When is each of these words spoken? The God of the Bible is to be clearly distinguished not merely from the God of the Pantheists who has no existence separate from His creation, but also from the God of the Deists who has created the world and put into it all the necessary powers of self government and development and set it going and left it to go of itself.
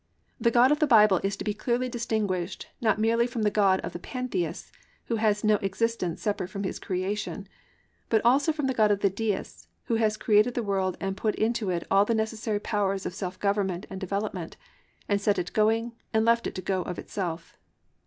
The 0.39 0.49
God 0.49 0.71
of 0.71 0.79
the 0.79 0.87
Bible 0.87 1.19
is 1.23 1.37
to 1.37 1.43
be 1.43 1.53
clearly 1.53 1.87
distinguished 1.87 2.65
not 2.81 2.97
merely 2.97 3.27
from 3.27 3.43
the 3.43 3.51
God 3.51 3.79
of 3.81 3.93
the 3.93 3.99
Pantheists 3.99 4.71
who 5.05 5.17
has 5.17 5.43
no 5.43 5.57
existence 5.57 6.23
separate 6.23 6.49
from 6.49 6.63
His 6.63 6.79
creation, 6.79 7.47
but 8.09 8.19
also 8.25 8.51
from 8.51 8.65
the 8.65 8.73
God 8.73 8.89
of 8.89 9.01
the 9.01 9.11
Deists 9.11 9.67
who 9.83 9.97
has 9.97 10.17
created 10.17 10.55
the 10.55 10.63
world 10.63 10.97
and 10.99 11.15
put 11.15 11.35
into 11.35 11.69
it 11.69 11.85
all 11.91 12.03
the 12.03 12.15
necessary 12.15 12.59
powers 12.59 13.05
of 13.05 13.13
self 13.13 13.37
government 13.39 13.85
and 13.91 14.01
development 14.01 14.57
and 15.07 15.21
set 15.21 15.37
it 15.37 15.53
going 15.53 15.91
and 16.11 16.25
left 16.25 16.47
it 16.47 16.55
to 16.55 16.63
go 16.63 16.81
of 16.81 16.97
itself. 16.97 17.59